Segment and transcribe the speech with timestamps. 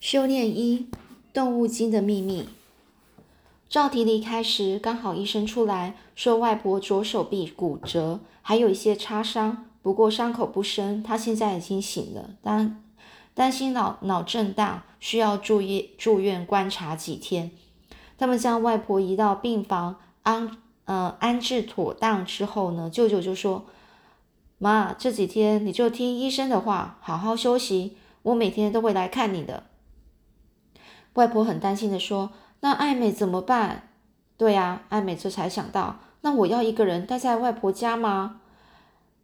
[0.00, 0.86] 修炼一：
[1.30, 2.48] 动物精的秘密。
[3.68, 12.82] 赵提离开时，刚好医生出来说，外婆左手臂骨折，还有一些擦伤，不过伤口不深，她现在已经醒了，担
[13.34, 17.50] 担心脑脑震荡，需要住院住院观察几天。
[18.16, 20.56] 他们将外婆移到病房安
[20.86, 23.66] 呃安置妥当之后呢，舅舅就说
[24.56, 29.64] ：“妈，这几天你就听医生的话，好好休息，我每天都会来看你的。”
[31.14, 33.88] 外婆很担心的说：“那艾美怎么办？”
[34.38, 38.40] 对呀，艾美这才想到，那我要一个人待在外婆家吗？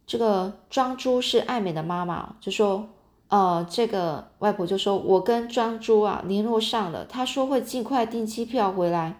[0.05, 2.89] 这个庄珠是艾美的妈妈，就说
[3.29, 9.19] ：“呃，这个外婆就说，我跟庄珠啊联络上了，她说会尽快订机票回来。”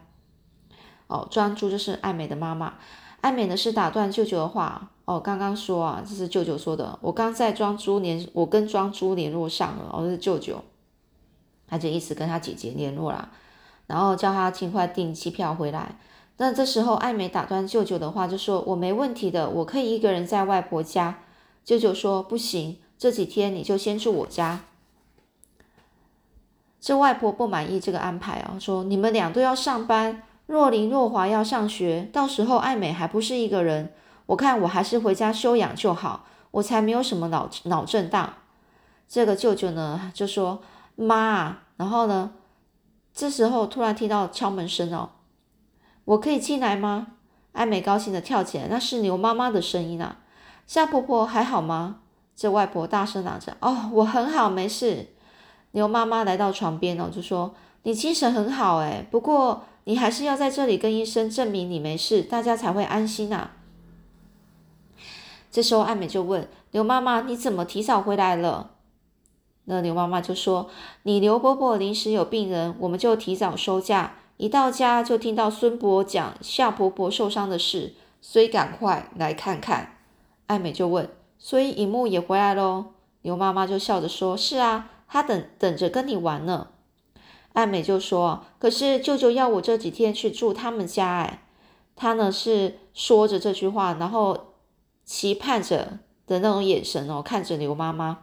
[1.07, 2.75] 哦，庄珠就是艾美的妈妈。
[3.21, 10.63] 艾美呢是打断舅舅的话：“哦，刚刚说啊，这是舅舅说的，我刚在庄珠联，我跟庄珠联络上了，哦，是舅舅。”
[11.69, 13.29] 他就一直跟他姐姐联络啦，
[13.87, 15.97] 然后叫他尽快订机票回来。
[16.37, 21.19] 那这时候艾美打断舅舅的话，就说：“我没问题的，我可以一个人在外婆家。”
[21.65, 24.61] 舅舅说：“不行，这几天你就先住我家。”
[26.79, 33.91] 这外婆不满意这个安排啊，说：“你们俩都要上班，若琳、若华要上学，到时候艾美还不是一个人。
[34.27, 38.35] 我看我还是回家休养就好，我才没有什么脑脑震荡。”
[39.09, 40.61] 这个舅舅呢就说。
[40.99, 42.31] 妈，然后呢？
[43.13, 45.09] 这时候突然听到敲门声哦，
[46.05, 47.07] 我可以进来吗？
[47.53, 50.17] 艾美高兴的跳起来，那是牛妈妈的声音啊。
[50.67, 52.01] 夏婆婆还好吗？
[52.35, 55.07] 这外婆大声嚷着：“哦，我很好，没事。”
[55.73, 63.53] 牛妈妈来到床边哦，就说：“你精神很好诶，不过你还是要在这里跟医生证明你没事，大家才会安心啊。”
[65.49, 68.73] 这时候艾美就问牛妈妈：“你怎么提早回来了？”
[69.69, 70.69] 那牛妈妈就说
[71.03, 74.15] ：“你刘伯伯临时有病人，我们就提早收假。
[74.37, 79.97] 一到家就听到孙伯讲夏伯伯受伤的事，所以赶快来看看。”
[80.47, 86.69] 艾美就问：“所以尹木也回来喽？”牛妈妈就笑着说：“是啊，他等等着跟你玩呢。”
[87.51, 91.43] 艾美就说：“可是舅舅要我这几天去住他们家。”哎，
[91.97, 94.53] 他呢是说着这句话，然后
[95.03, 98.19] 期盼着的那种眼神哦，看着牛妈妈。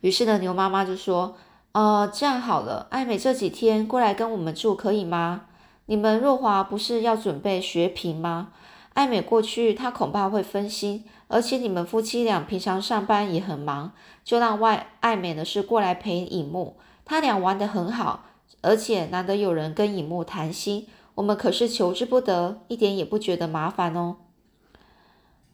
[0.00, 1.36] 于是呢，牛妈妈就说
[1.72, 5.46] ：“呃，这样好了，艾美这几天过来跟我们住可以吗？
[5.86, 8.48] 你们若华不是要准备学评吗？
[8.94, 13.92] 艾美过去，她恐怕会分心，而且你们夫妻俩平常上班也很忙，
[14.24, 18.24] 就让外艾美的是过来陪影木，他俩玩得很好，
[18.62, 24.16] 而且难得有人跟影木谈心，我们可是求之不得，一点也不觉得麻烦哦。”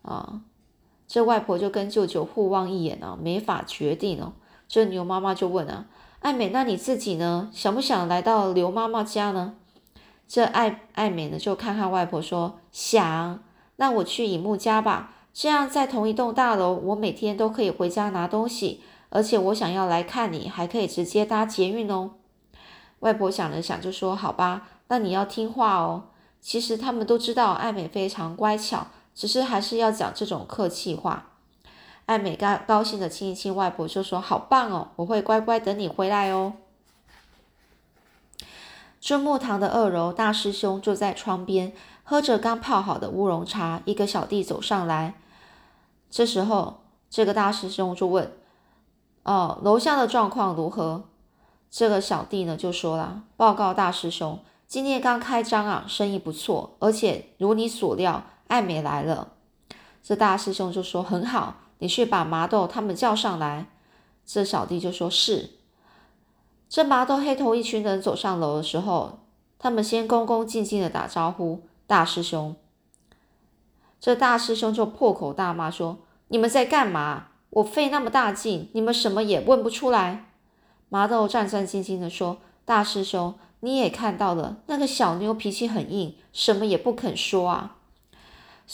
[0.02, 0.40] 啊。
[1.12, 4.32] 这外婆就跟舅舅互望一眼呢，没法决定哦。
[4.66, 5.84] 这牛妈妈就问啊，
[6.20, 7.50] 艾美，那你自己呢？
[7.52, 9.52] 想不想来到刘妈妈家呢？
[10.26, 13.40] 这艾艾美呢就看看外婆说想，
[13.76, 15.12] 那我去尹木家吧。
[15.34, 18.80] 这样在同一栋大楼，我每天都可以回家拿东西，
[19.10, 22.12] 而且我想要来看你，还可以直接搭捷运哦。
[23.00, 26.04] 外婆想了想，就说好吧，那你要听话哦。
[26.40, 28.86] 其实他们都知道艾美非常乖巧。
[29.14, 31.28] 只是还是要讲这种客气话。
[32.06, 36.54] 艾美高高兴的亲一亲外婆，就说：“好棒哦，我会乖乖等你回来哦。”
[39.00, 43.80] 春木堂的二楼大师兄坐在窗边，喝着刚泡好的乌龙茶。
[43.84, 45.14] 一个小弟走上来，
[46.10, 48.32] 这时候这个大师兄就问
[49.22, 51.04] ：“哦，楼下的状况如何？”
[51.70, 59.32] 这个小弟呢就说了：“报告大师兄，今天刚开张啊，生意不错，而且如你所料。”艾美来了，
[60.02, 63.66] 这大师兄就说：“很好，你去把麻豆他们叫上来。”
[64.24, 65.50] 这小弟就说：“是。”
[66.68, 69.20] 这麻豆黑头一群人走上楼的时候，
[69.58, 72.56] 他们先恭恭敬敬的打招呼：“大师兄。”
[74.00, 75.98] 这大师兄就破口大骂说
[76.28, 77.28] ：“你们在干嘛？
[77.50, 80.30] 我费那么大劲，你们什么也问不出来。”
[80.88, 87.76] 麻豆战战兢兢的说：“大师兄，你也看到了，那个小妞脾气很硬，什么也不肯说啊。”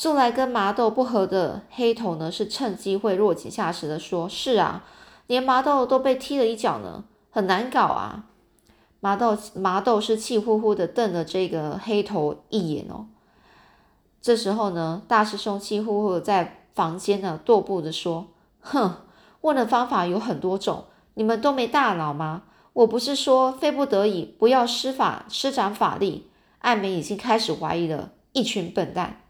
[0.01, 4.85] 素来跟麻豆不和的黑头呢，是趁机会落井下石的说：“是啊，
[5.27, 8.27] 连麻豆都被踢了一脚呢，很难搞啊。”
[9.01, 13.07] 麻豆麻豆是气呼呼的瞪了这个黑头一眼哦。
[14.23, 18.29] 这时候呢，大师兄气呼呼的在房间呢踱步的说
[18.63, 18.99] ：“哼，
[19.41, 20.85] 问的方法有很多种，
[21.15, 22.45] 你们都没大脑吗？
[22.73, 26.31] 我不是说非不得已不要施法施展法力，
[26.61, 29.23] 艾美已经开始怀疑了，一群笨蛋。”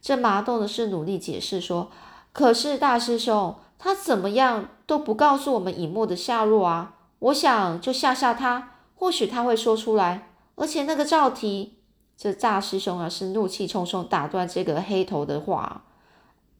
[0.00, 1.90] 这麻豆的是努力解释说
[2.32, 6.94] ：“可是大师兄，他怎么样都不告诉我们尹木的下落啊！
[7.18, 10.30] 我想就吓吓他，或许他会说出来。
[10.54, 11.78] 而且那个赵提，
[12.16, 15.84] 这大师兄啊，是怒气冲冲打断这个黑头的话，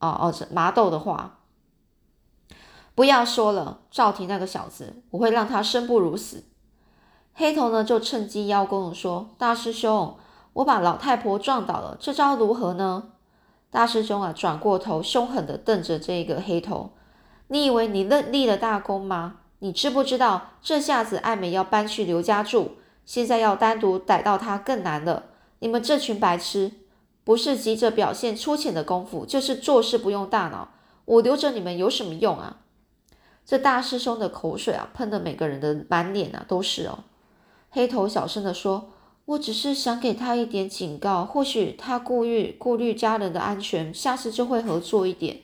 [0.01, 1.39] 哦哦，麻豆的话，
[2.95, 6.45] 不要说了，赵提那个小子，我会让他生不如死。
[7.35, 10.17] 黑头呢，就趁机邀功说：“大师兄，
[10.55, 13.11] 我把老太婆撞倒了，这招如何呢？”
[13.71, 16.93] 大师兄啊，转过头，凶狠的瞪着这个黑头
[17.49, 19.41] ：“你以为你立立了大功吗？
[19.59, 25.25] 你知不知道，这下子爱美要搬去刘家住？”现在要单独逮到他更难了。
[25.61, 26.73] 你们这群白痴，
[27.25, 30.69] 不是急着表现粗浅的功夫，就是做事不用大脑。
[31.07, 32.59] 我留着你们有什么用啊？
[33.47, 37.05] 这大师兄的口水啊，喷的每个人的满脸啊都是哦。
[37.71, 38.91] 黑头小声的说
[39.29, 45.41] ：“我只是想给他一点警告，或许他顾虑顾虑家人的安全，下次就会合作一点。”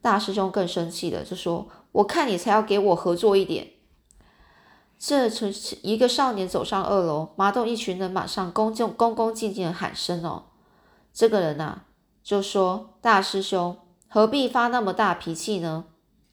[0.00, 3.70] 大师兄更生气了，就说：“我看你才要给我合作一点。”
[5.00, 5.52] 这从
[5.82, 10.44] 一个少年走上二楼，麻豆一群人马上恭敬恭恭敬敬的喊声哦。
[11.12, 11.80] 这个人呐，
[12.22, 13.76] 就说大师兄
[14.08, 15.86] 何必发那么大脾气呢？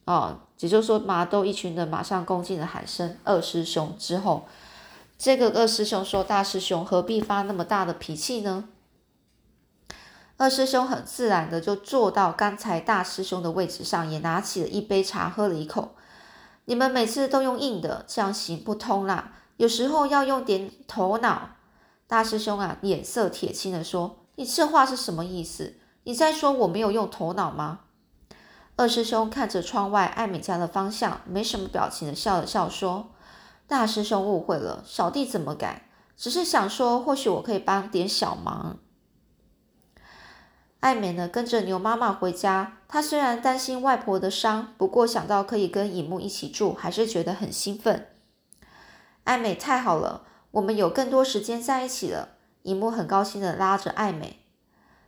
[0.06, 4.46] 哦，也就是说麻豆一群人马上恭敬的喊声二师兄之后，
[5.18, 8.66] 这个二师兄说大师兄何必发那么大的脾气呢？
[10.38, 15.96] 二师兄很自然的就坐到刚才大师兄的位置上，也拿起了一杯茶喝了一口。
[16.66, 19.34] 你们每次都用硬的，这样行不通啦。
[19.58, 21.52] 有时候要用点头脑。
[22.08, 25.76] 大师兄啊，脸色铁青的说：“你这话是什么意思？
[26.04, 27.82] 你在说我没有用头脑吗？”
[28.76, 33.12] 二师兄看着窗外艾美家的方向，没什么表情的笑了笑说
[33.74, 35.90] ：“大师兄误会了，小弟怎么改？
[36.16, 38.78] 只是想说，或许我可以帮点小忙。”
[40.80, 42.78] 艾美呢，跟着牛妈妈回家。
[42.88, 48.10] 她虽然担心外婆的伤，不过想到可以跟尹木一起住，还是觉得很兴奋。
[49.24, 50.22] 艾美太好了，
[50.52, 52.30] 我们有更多时间在一起了。
[52.62, 54.46] 尹木很高兴的拉着艾美。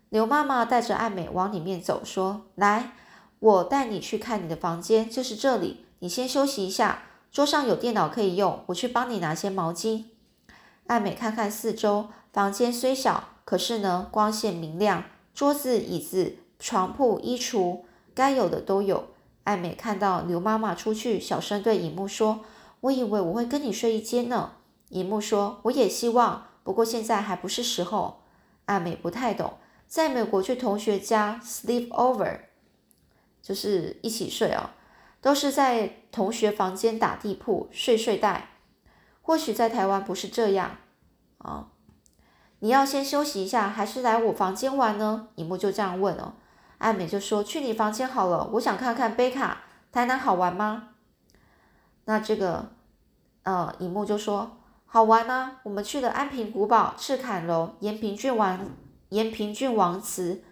[0.09, 2.93] 牛妈妈带着艾美往里面走，说：“来，
[3.37, 5.85] 我带你去看你的房间，就是这里。
[5.99, 7.03] 你先休息一下，
[7.35, 10.05] 桌上有电脑可以用，我去帮你拿些毛巾。”
[10.87, 15.03] 艾美看看四周，房间虽小，可是呢，光线明亮。
[15.33, 17.81] 桌子、椅子、床铺、衣橱，
[18.13, 19.09] 该有的都有。
[19.43, 22.39] 艾美看到刘妈妈出去，小声对尹木说
[22.79, 24.53] ：“我以为我会跟你睡一间呢。”
[24.91, 28.21] 尹木说：“我也希望，不过现在还不是时候。”
[28.63, 29.55] 艾美不太懂，
[29.89, 32.39] 在美国去同学家 sleep over，
[33.41, 34.69] 就是一起睡哦，
[35.25, 38.49] 都是在同学房间打地铺睡睡袋。
[39.23, 40.77] 或许在台湾不是这样
[41.39, 41.69] 啊。
[42.59, 45.29] 你要先休息一下，还是来我房间玩呢？
[45.37, 46.33] 尹木就这样问哦。
[46.77, 50.89] 艾美就说：“去你房间好了，我想看看贝卡，台南好玩吗？”
[52.05, 52.73] 那这个，
[53.41, 58.59] 呃，尹木就说：“好玩啊，我们去了安平古堡、赤坎楼、延平郡王、
[59.09, 60.43] 延平郡王祠。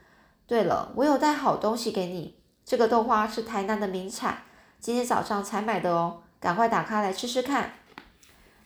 [0.47, 4.39] 对了，我有带好东西给你，这个豆花是台南的名产，
[4.83, 7.71] 今天早上才买的哦，赶快打开来吃吃看。”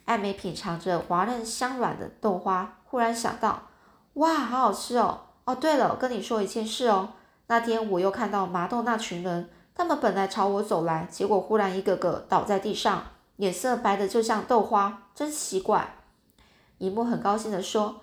[0.05, 2.79] 艾美品尝着滑嫩香软的豆花。
[2.85, 3.67] 忽然想到，
[4.13, 5.19] 哇，好好吃哦！
[5.45, 7.09] 哦，对了，跟你说一件事哦。
[7.45, 13.03] 那天我又看到麻豆那群人，他们本来朝我走来，结果忽然一个个倒在地上，
[13.35, 15.97] 脸色白的就像豆花，真奇怪。
[16.79, 18.01] 一木很高兴地说：“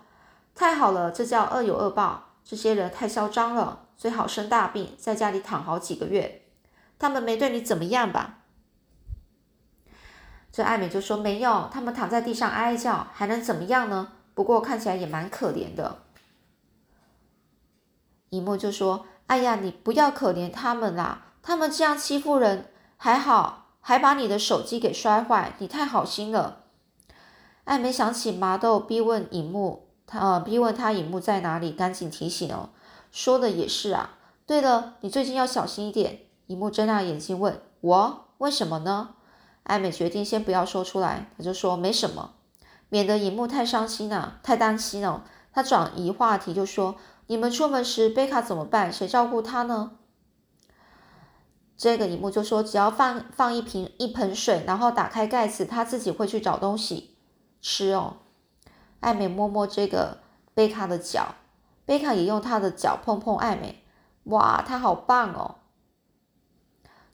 [0.55, 2.23] 太好了，这叫恶有恶报。
[2.45, 6.43] 这些人太嚣张了，最好生大病，在家里躺好几个月。
[6.99, 8.39] 他们没对你怎么样吧？”
[10.53, 15.99] 这艾美就说：“没有，他们躺在地上哀叫，还能怎么样呢？”不过看起来也蛮可怜的。
[18.31, 26.65] 一木就说：“哎呀，你不要可怜他们啦，他们这样欺负人，还好还把你的手机给摔坏，你太好心了。”
[27.65, 32.71] 艾美想起麻豆逼问尹木，他呃逼问他尹木在哪里，赶紧提醒哦，
[33.11, 34.19] 说的也是啊。
[34.47, 36.24] 对了，你最近要小心一点。
[36.47, 39.15] 尹木睁大眼睛问我：“为什么呢？”
[39.65, 42.33] 艾美决定先不要说出来，他就说：“没什么。”
[42.91, 45.25] 免得荧幕太伤心了，太担心了。
[45.53, 46.97] 他转移话题就说
[47.29, 48.93] ：“你们出门时，贝卡怎么办？
[48.93, 49.93] 谁照顾他呢？”
[51.77, 57.17] 这个荧幕就说：“只要放放一瓶一盆水，然后打开盖子，他自己会去找东西
[57.61, 58.19] 吃哦。”
[59.01, 60.19] 艾美摸摸这个
[60.55, 61.35] 贝卡的脚，
[61.85, 63.83] 贝卡也用他的脚碰碰艾美。
[64.25, 65.57] 哇，他好棒哦！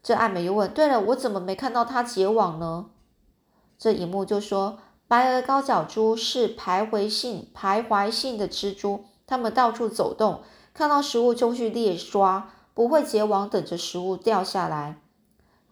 [0.03, 2.87] 这艾美又问：“对了，我怎么没看到他结网呢？”
[3.79, 4.79] 这一幕就说。
[5.11, 10.43] 白额高脚蛛是徘徊性、徘徊性的蜘蛛，它们到处走动，
[10.73, 15.01] 看到食物就去猎抓，不会结网等着食物掉下来。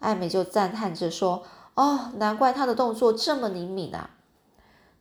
[0.00, 1.44] 艾美就赞叹着说
[1.76, 4.10] ：“哦，难怪他的动作这么灵敏啊！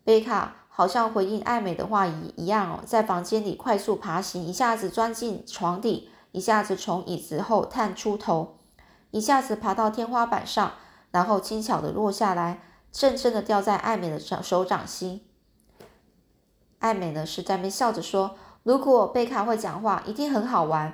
[0.03, 8.56] 贝卡好像回应艾美的话一一样哦，在房间里快速爬行，一下子钻进床底，一下子从椅子后探出头，
[9.17, 10.73] 一下子爬到天花板上，
[11.09, 15.25] 然后轻巧的落下来，正正的掉在艾美的手手掌心。
[16.77, 20.93] 艾美呢是在那笑着说：“如果贝卡会讲话，一定很好玩。”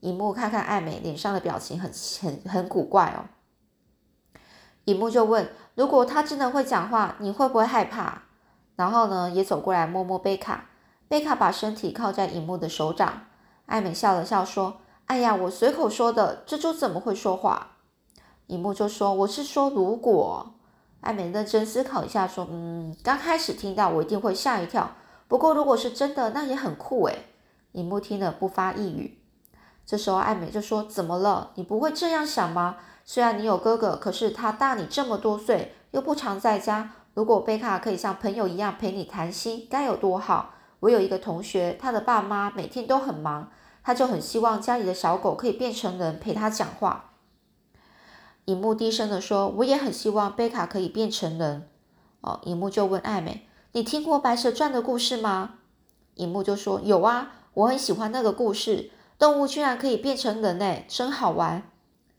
[0.00, 3.24] 荧幕看看艾美脸上的表情很很很古怪哦。
[4.84, 8.24] 荧幕就问：“如果他真的会讲话，你会不会害怕？”
[8.76, 10.66] 然后呢，也走过来摸摸贝卡。
[11.08, 13.22] 贝卡把身体靠在荧幕的手掌。
[13.64, 16.44] 艾美笑了笑说：“哎呀，我随口说的。
[16.46, 17.72] 蜘蛛怎么会说话？”
[18.46, 20.54] 荧幕就说：“我是说如果。”
[21.02, 24.92] 艾美认真思考一下说：“嗯，刚开始听到我一定会吓一跳。
[25.26, 27.24] 不过如果是真的，那也很酷诶。”
[27.72, 29.18] 荧幕听了不发一语。
[29.84, 31.50] 这时候艾美就说：“怎么了？
[31.56, 32.76] 你不会这样想吗？
[33.04, 36.92] 虽然你有哥哥，可是他大你这么多岁，又不常在家。
[37.14, 40.54] 如果贝卡可以像朋友一样陪你谈心，该有多好！
[40.78, 43.50] 我有一个同学，他的爸妈每天都很忙，
[43.82, 47.12] 他就很希望家里的小狗可以变成人陪他讲话。”
[48.46, 51.68] 荧幕低声的说：“我也很希望贝卡可以变成人。”
[52.22, 55.54] 哦，荧幕就问艾美：“你听过《白蛇传》的故事吗？”
[56.16, 61.62] 荧幕就说：“有啊，我很喜欢那个故事。”动物居然可以变成人类，真好玩！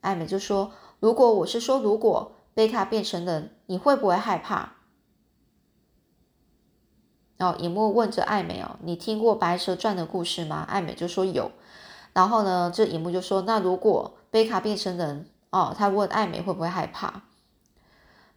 [0.01, 4.73] 艾美就说：“如果我是说，如果贝卡变成人，你会不会害怕？”
[7.41, 11.51] 哦，荧幕问着艾美：“哦，你听过《白蛇传》的故事吗？”艾美就说：“有。”
[12.13, 17.23] 然后呢，这荧幕就说：“那如果贝卡变成人，哦，他问艾美会不会害怕？”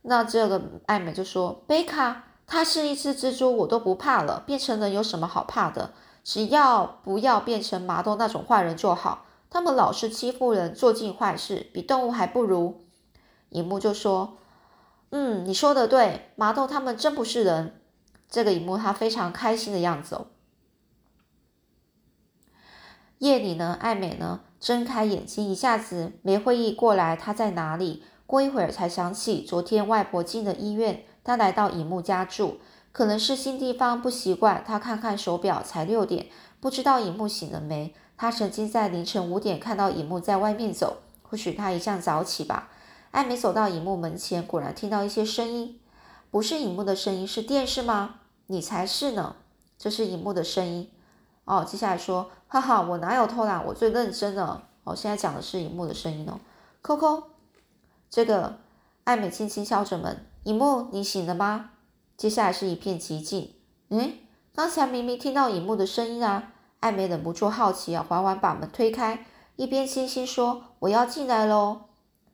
[0.03, 5.93] 那这个艾美就说：“贝卡，它是一只蜘蛛，我都不怕了，变成人有什么好怕的？”
[6.25, 9.27] 只要不要变成麻豆那种坏人就好。
[9.51, 12.85] 他们老是欺负人，做尽坏事，比动物还不如。
[13.51, 14.39] 荧幕就说
[15.11, 17.81] ：“嗯，你说的对，麻豆他们真不是人。”
[18.29, 20.27] 这个荧幕他非常开心的样子哦。
[23.19, 28.03] 夜里呢，艾美呢睁开眼睛，一下子没会意过来，他在哪里？
[28.27, 32.59] 过一会儿才想起，昨天外婆进了医院，他来到荧幕家住。
[32.91, 36.27] 可能是新地方不习惯，他看看手表，才六点，
[36.61, 37.95] 不知道荧幕醒了没。
[38.17, 42.71] 他曾经在凌晨五点看到荧幕在外面走，或许他一向早起吧。
[43.11, 45.81] 艾美走到荧幕门前，果然听到一些声音，
[46.35, 48.17] 不是荧幕的声音，是电视吗？
[48.49, 49.37] 你才是呢，
[49.79, 50.91] 这是荧幕的声音。
[51.45, 54.67] 哦，接下来说，哈哈，我哪有偷懒，我最认真了。
[54.83, 56.41] 哦，现在讲的是荧幕的声音哦。
[56.83, 57.23] 扣扣，
[58.11, 58.57] 这个
[59.05, 61.71] 艾美轻轻敲着门，荧幕，你醒了吗？
[62.17, 63.55] 接下来是一片寂静。
[63.91, 64.15] 嗯，
[64.57, 66.53] 刚才明明听到荧幕的声音啊！
[66.81, 69.25] 艾美忍不住好奇啊，缓缓把门推开，
[69.55, 71.83] 一边轻轻说：“我要进来喽。”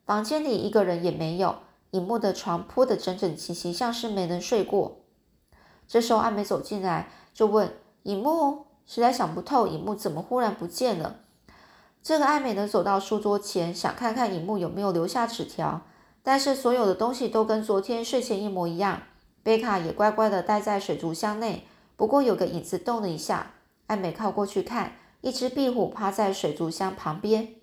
[0.06, 1.56] 房间里一个人也没有，
[1.90, 5.00] 荧幕的床铺得整整齐齐，像是没人睡过。
[5.88, 7.72] 这时候艾美走进来，就问
[8.04, 11.16] 荧幕：“实在想不透，荧幕怎么忽然不见了？”
[12.02, 15.82] 这个艾美呢，走到书桌前，想看看荧幕有没有留下纸条，
[16.22, 19.02] 但是所有的东西都跟昨天睡前一模一样。
[19.42, 21.66] 贝卡也乖乖的待在水族箱内，
[21.96, 23.52] 不过有个影子动了一下。
[23.86, 24.92] 艾美靠过去看，
[25.22, 27.56] 一只壁虎趴在水族箱旁边。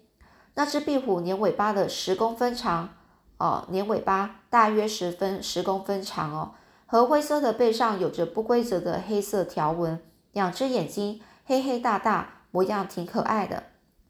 [0.56, 2.97] 那只壁虎连尾巴的十公分长，
[3.38, 6.52] 哦，年尾巴大约十分十公分长哦，
[6.86, 10.00] 和灰色的背上有着不规则的黑色条纹，
[10.32, 13.64] 两只眼睛黑黑大大，模样挺可爱的。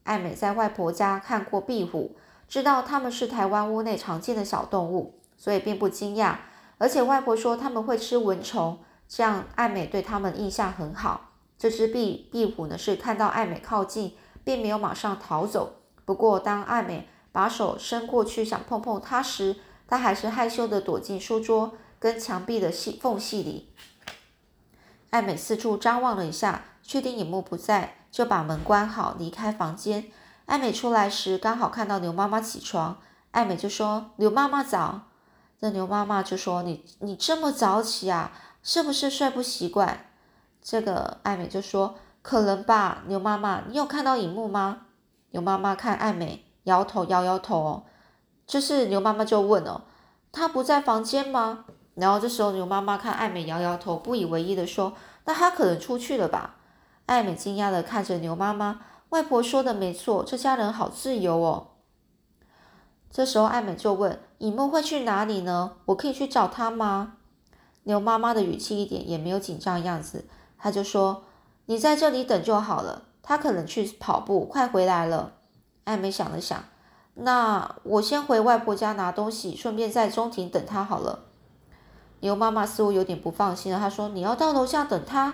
[0.03, 2.15] 艾美在外婆家看过壁虎，
[2.47, 6.35] 知道它们是台湾屋内常见的小动物，所以并不惊讶。
[6.77, 8.79] 而且外婆说他们会吃蚊虫，
[9.09, 11.31] 这样艾美对他们印象很好。
[11.57, 15.73] 这只壁壁虎呢是看到艾美靠近，并没有马上逃走。
[16.05, 23.71] 不过当艾美把手伸过去想碰碰它时，它还是害羞的躲进书桌跟墙壁的隙缝隙里。
[25.11, 30.05] 艾美四处张望了一下，确定影幕不在，就把门关好，离开房间。
[30.47, 32.97] 艾美出来时刚好看到牛妈妈起床，
[33.29, 35.01] 艾美就说：“牛妈妈早。”
[35.61, 38.31] 这牛妈妈就说：“你你这么早起啊，
[38.63, 40.07] 是不是睡不习惯？”
[40.59, 44.87] 这个艾美就说：“可能吧。”牛妈妈，你有看到荧幕吗？
[45.29, 47.83] 牛妈妈看艾美，摇头摇摇头哦。
[48.45, 49.81] 就是牛妈妈就问哦
[50.31, 54.93] ：“他不在房间吗？”然后这时候牛妈妈看艾美摇摇头，不以为意的说
[55.25, 56.55] ：“那他可能出去了吧？”
[57.07, 61.67] 艾美惊讶的看着牛妈妈，外婆说的没错，这家人好自由哦。
[63.09, 64.19] 这时候艾美就问。
[64.39, 65.77] 以梦会去哪里呢？
[65.85, 67.13] 我可以去找他吗？
[67.83, 70.25] 牛妈妈的语气一点也没有紧张样子，
[70.59, 71.23] 她就说
[71.65, 73.03] ：“你在这里等就好了。
[73.23, 75.33] 他可能去跑步，快回来了。”
[75.87, 76.61] 艾美想了想，
[77.13, 81.19] 那我先回外婆家拿东西，顺便在中庭等她好了。
[82.19, 85.33] 牛妈妈似乎有点不放心了，她说：“你要到楼下等她？”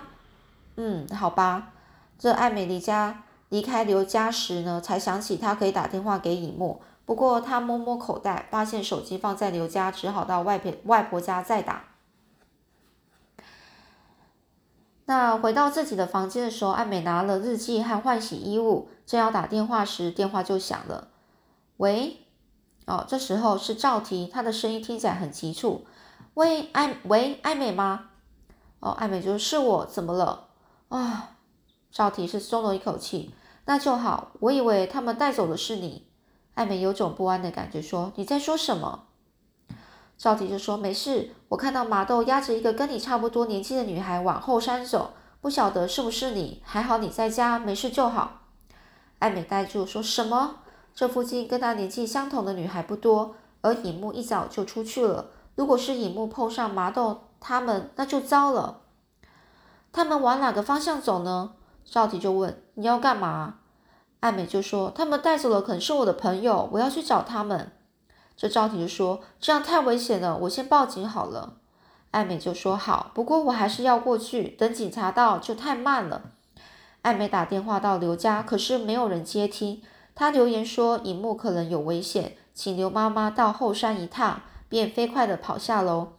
[0.76, 1.72] 嗯，好吧。
[2.16, 6.80] 这艾美离家离开刘家时呢，才想起她可以打电话给尹默。
[7.04, 11.82] 不过她摸摸口袋，发现手机放在刘家，只好到外婆外婆家再打。
[15.06, 21.08] 那回到自己的房间的时候，艾美拿了日记和换洗衣物，正要打电话时，电话就响了。
[21.76, 22.26] 喂，
[22.86, 25.86] 哦，这时候是赵提，他的声音听起来很急促。
[26.34, 28.10] 喂，艾，喂，艾美吗？
[28.80, 30.48] 哦，艾美就：“是我，怎么了？”
[30.88, 31.36] 啊，
[31.90, 33.34] 赵提是松了一口气。
[33.66, 36.06] 那就好，我以为他们带走的是你。
[36.54, 39.04] 艾美有种不安的感觉，说：“你在说什么？”
[40.24, 45.10] 赵迪就说：“没事，我看到麻豆压着一个跟你差不多年纪的女孩往后山走，
[45.42, 46.62] 不晓得是不是你。
[46.64, 48.40] 还好你在家，没事就好。”
[49.20, 50.60] 艾美呆住，说什么？
[50.94, 55.26] 这附近跟她年纪相同的女孩不多，而尹木一早就出去了。
[55.56, 58.80] 如果是尹木碰上麻豆他们，那就糟了。
[59.92, 61.52] 他们往哪个方向走呢？
[61.84, 63.56] 赵迪就问：“你要干嘛？”
[64.20, 67.72] 艾美就说：“他们带走了，可能是我的朋友，我要去找他们。”
[68.36, 71.54] 这赵提就说：“这样太危险了，我先报警好了。”
[72.10, 76.30] 艾美就说：“好，不过我还是要过去，等警察到就太慢了。”
[77.02, 79.82] 艾美打电话到刘家，可是没有人接听。
[80.14, 86.14] 她留言说：“荧幕可能有危险，请刘妈妈到后山一趟。”便飞快地跑下楼。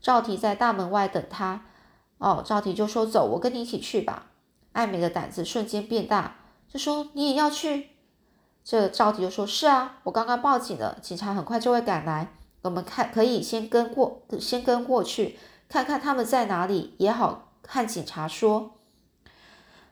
[0.00, 1.64] 赵提在大门外等她。
[2.18, 4.26] 哦，赵提就说：“走，我跟你一起去吧。”
[4.72, 6.36] 艾美的胆子瞬间变大，
[6.72, 7.90] 就说：“你也要去？”
[8.68, 12.32] 这赵迪就说：“是啊，我刚刚报警了，警察很快就会赶来。
[12.62, 18.72] 我们看可以先跟过，先跟过去，看看他们在哪里，也好和警察说。”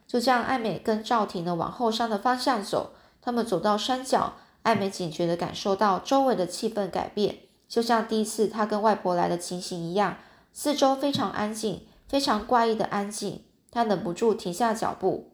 [0.09, 2.95] 就这样，艾美跟赵婷呢往后山的方向走。
[3.23, 4.33] 他们走到山脚，
[4.65, 7.37] 艾美警觉地感受到周围的气氛改变，
[7.69, 10.17] 就像第一次她跟外婆来的情形一样，
[10.53, 13.45] 四周非常安静，非常怪异的安静。
[13.71, 15.31] 她忍不住停下脚步。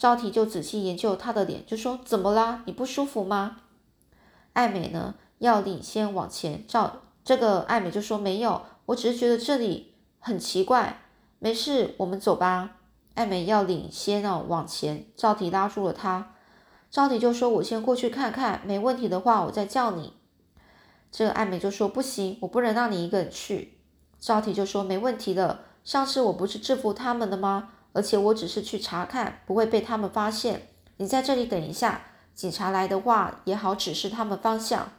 [0.00, 2.62] 赵提就仔细研究他的脸，就说：“怎么啦？
[2.64, 3.58] 你不舒服吗？”
[4.54, 11.02] 艾美呢要领先往前，赵这个艾美就说：“没有，我只是觉得这里很奇怪。”
[11.38, 12.78] 没事，我们走吧。
[13.12, 16.32] 艾美要领先哦往前，赵提拉住了他。
[16.90, 20.14] 赵提就说：“我先过去看看，没问题的话，我再叫你。”
[21.12, 23.76] 这个艾美就说：“不行，我不能让你一个人去。”
[24.18, 30.68] 赵提就说：“没问题的，上次我不是制服他们的吗？”而且我只是去查看，不会被他们发现。
[30.98, 32.02] 你在这里等一下，
[32.34, 34.92] 警察来的话也好指示他们方向。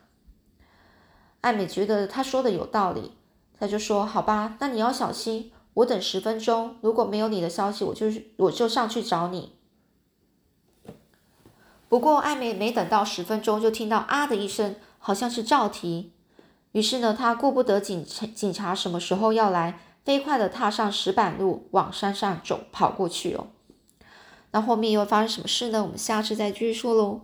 [1.41, 3.13] 艾美觉得他说的有道理，
[3.59, 9.53] 他就说：“好吧，那你要小心，我等十分钟，如果没有你的消息，我就是我就上去找你。”
[11.87, 16.13] 不过艾美没等到十分钟，就听到啊的一声，好像是赵提。
[16.71, 19.79] 于是呢，他顾不得警警察什么时候要来。
[20.03, 23.47] 飞快地踏上石板路，往山上走，跑过去哦。
[24.51, 25.81] 那后面又发生什么事呢？
[25.81, 27.21] 我们下次再继续说喽。